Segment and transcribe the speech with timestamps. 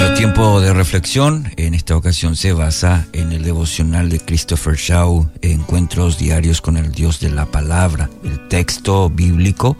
[0.00, 5.30] Nuestro tiempo de reflexión en esta ocasión se basa en el devocional de Christopher Shaw,
[5.42, 9.76] Encuentros Diarios con el Dios de la Palabra, el texto bíblico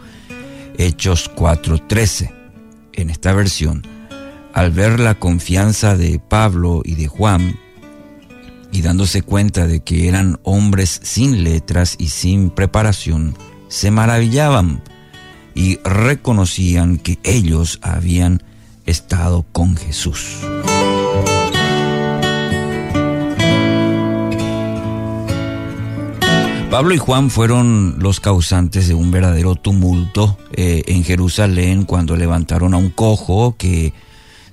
[0.77, 2.31] Hechos 4:13.
[2.93, 3.81] En esta versión,
[4.53, 7.59] al ver la confianza de Pablo y de Juan,
[8.71, 13.35] y dándose cuenta de que eran hombres sin letras y sin preparación,
[13.69, 14.83] se maravillaban
[15.55, 18.43] y reconocían que ellos habían
[18.85, 20.39] estado con Jesús.
[26.71, 32.73] Pablo y Juan fueron los causantes de un verdadero tumulto eh, en Jerusalén cuando levantaron
[32.73, 33.93] a un cojo que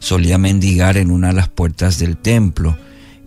[0.00, 2.76] solía mendigar en una de las puertas del templo.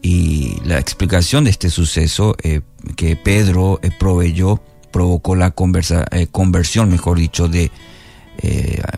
[0.02, 2.60] Y la explicación de este suceso eh,
[2.98, 4.62] que Pedro eh, proveyó
[4.92, 7.72] provocó la conversión, mejor dicho, de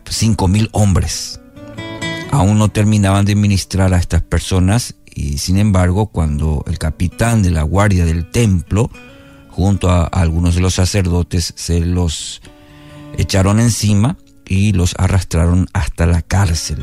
[0.10, 1.40] cinco mil hombres
[2.34, 7.52] aún no terminaban de ministrar a estas personas y sin embargo cuando el capitán de
[7.52, 8.90] la guardia del templo
[9.50, 12.42] junto a, algunos de los sacerdotes se los
[13.20, 14.18] echaron encima
[14.48, 16.80] y los arrastraron hasta la cárcel.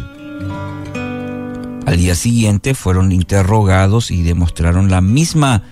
[1.85, 5.65] Al día siguiente fueron interrogados y demostraron la misma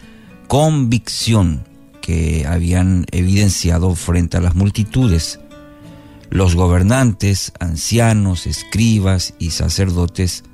[0.49, 1.65] convicción
[2.03, 5.39] que habían evidenciado frente a las multitudes.
[6.31, 10.45] Los gobernantes, ancianos, escribas y sacerdotes,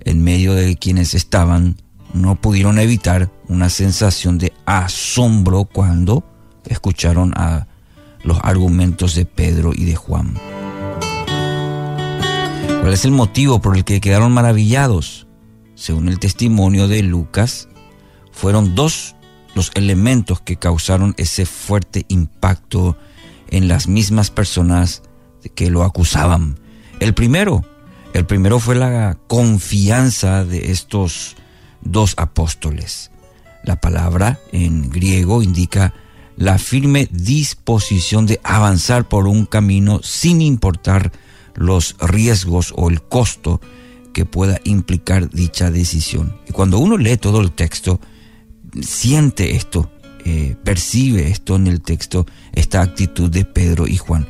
[0.00, 1.76] en medio de quienes estaban,
[2.14, 6.24] no pudieron evitar una sensación de asombro cuando
[6.64, 7.66] escucharon a
[8.24, 10.34] los argumentos de Pedro y de Juan.
[12.80, 15.26] ¿Cuál es el motivo por el que quedaron maravillados?
[15.74, 17.68] Según el testimonio de Lucas,
[18.32, 19.14] fueron dos
[19.54, 22.96] los elementos que causaron ese fuerte impacto
[23.52, 25.02] en las mismas personas
[25.54, 26.58] que lo acusaban.
[26.98, 27.64] El primero,
[28.14, 31.36] el primero fue la confianza de estos
[31.82, 33.10] dos apóstoles.
[33.62, 35.94] La palabra en griego indica
[36.36, 41.12] la firme disposición de avanzar por un camino sin importar
[41.54, 43.60] los riesgos o el costo
[44.14, 46.38] que pueda implicar dicha decisión.
[46.48, 48.00] Y cuando uno lee todo el texto,
[48.80, 49.90] siente esto,
[50.24, 54.26] eh, percibe esto en el texto, esta actitud de Pedro y Juan,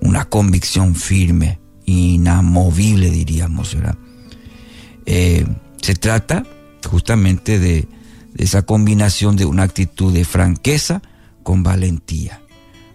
[0.00, 3.96] una convicción firme, inamovible diríamos, ¿verdad?
[5.06, 5.46] Eh,
[5.80, 6.44] se trata
[6.88, 7.86] justamente de,
[8.32, 11.02] de esa combinación de una actitud de franqueza
[11.42, 12.40] con valentía.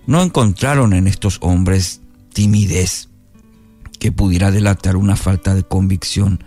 [0.08, 2.02] No encontraron en estos hombres
[2.34, 3.10] timidez
[4.00, 6.44] que pudiera delatar una falta de convicción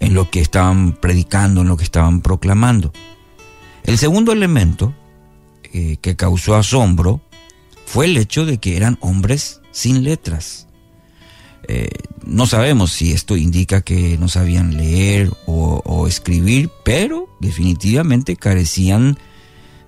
[0.00, 2.92] en lo que estaban predicando, en lo que estaban proclamando.
[3.84, 4.94] El segundo elemento
[5.76, 7.20] eh, que causó asombro
[7.84, 10.68] fue el hecho de que eran hombres sin letras.
[11.66, 11.88] Eh,
[12.24, 19.18] no sabemos si esto indica que no sabían leer o, escribir, pero definitivamente carecían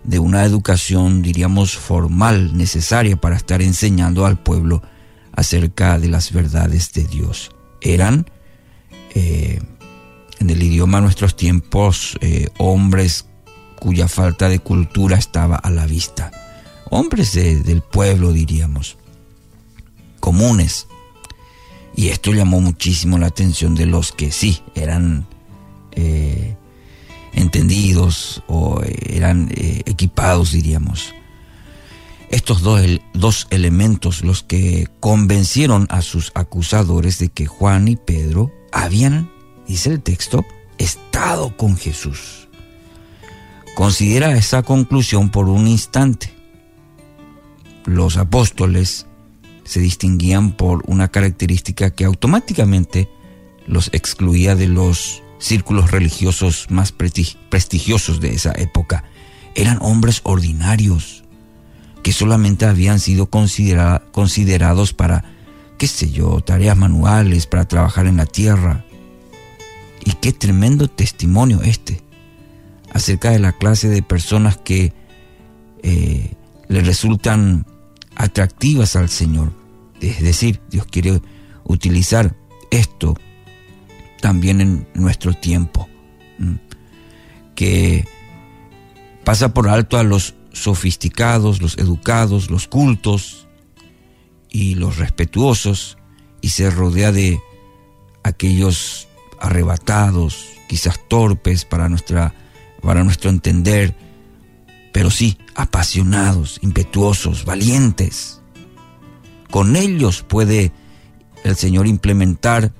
[0.02, 4.82] de una educación, diríamos, formal necesaria para estar enseñando al pueblo
[5.30, 7.52] acerca de las verdades de Dios.
[7.80, 8.28] Eran,
[9.14, 9.60] eh,
[10.41, 12.19] en el idioma de nuestros tiempos,
[12.58, 13.26] hombres
[13.86, 16.32] cuya falta de cultura estaba a la vista.
[16.91, 18.97] Hombres del pueblo, diríamos,
[20.19, 20.88] comunes.
[21.94, 25.28] Y esto llamó muchísimo la atención de los que sí eran
[25.92, 26.56] eh,
[27.32, 31.14] entendidos o eran eh, equipados, diríamos.
[32.28, 32.80] Estos dos,
[33.14, 39.30] dos elementos los que convencieron a sus acusadores de que Juan y Pedro habían,
[39.69, 40.44] dice el texto,
[40.76, 42.45] estado con Jesús.
[43.76, 46.32] Considera esa conclusión por un instante.
[47.84, 49.06] Los apóstoles
[49.64, 53.10] se distinguían por una característica que automáticamente
[53.66, 59.04] los excluía de los círculos religiosos más prestigiosos de esa época.
[59.54, 61.25] Eran hombres ordinarios
[62.03, 65.22] que solamente habían sido considerados para,
[65.76, 68.87] qué sé yo, tareas manuales, para trabajar en la tierra.
[70.02, 72.06] Y qué tremendo testimonio este
[72.96, 74.94] acerca de la clase de personas que
[75.82, 76.32] eh,
[76.69, 77.66] le resultan
[78.16, 79.52] atractivas al Señor.
[80.00, 81.20] Es decir, Dios quiere
[81.64, 82.34] utilizar
[82.70, 83.14] esto
[84.22, 85.88] también en nuestro tiempo,
[87.54, 88.06] que
[89.25, 93.46] pasa por alto a los sofisticados, los educados, los cultos
[94.49, 95.99] y los respetuosos
[96.40, 97.38] y se rodea de
[98.22, 99.06] aquellos
[99.38, 102.34] arrebatados, quizás torpes para nuestra
[102.87, 103.97] para nuestro entender,
[104.93, 108.41] pero sí apasionados, impetuosos, valientes.
[109.50, 110.71] Con ellos puede
[111.43, 112.73] el Señor implementar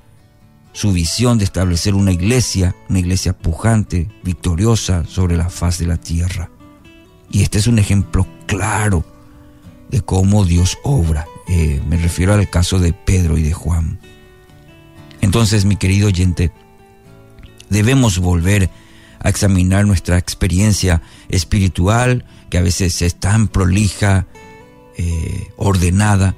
[0.73, 5.97] su visión de establecer una iglesia, una iglesia pujante, victoriosa sobre la faz de la
[5.97, 6.51] tierra.
[7.33, 9.05] Y este es un ejemplo claro
[9.91, 11.27] de cómo Dios obra.
[11.49, 13.99] Eh, me refiero al caso de Pedro y de Juan.
[15.21, 16.53] Entonces, mi querido oyente,
[17.71, 18.86] debemos volver a
[19.29, 24.27] examinar nuestra experiencia espiritual, que a veces es tan prolija,
[24.97, 26.37] eh, ordenada,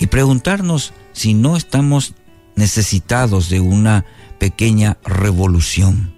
[0.00, 2.14] y preguntarnos si no estamos
[2.56, 4.04] necesitados de una
[4.38, 6.14] pequeña revolución.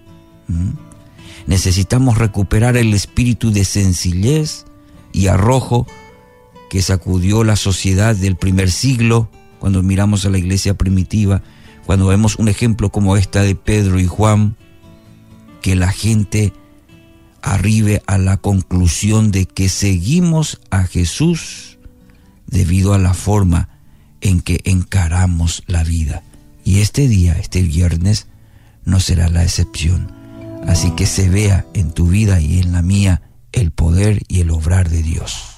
[1.47, 4.65] Necesitamos recuperar el espíritu de sencillez
[5.11, 5.87] y arrojo
[6.69, 9.29] que sacudió la sociedad del primer siglo,
[9.59, 11.43] cuando miramos a la iglesia primitiva,
[11.85, 14.55] cuando vemos un ejemplo como esta de Pedro y Juan,
[15.61, 16.53] que la gente
[17.41, 21.77] arribe a la conclusión de que seguimos a Jesús
[22.47, 23.69] debido a la forma
[24.21, 26.23] en que encaramos la vida.
[26.63, 28.27] Y este día, este viernes,
[28.85, 30.11] no será la excepción.
[30.67, 33.21] Así que se vea en tu vida y en la mía
[33.51, 35.51] el poder y el obrar de Dios.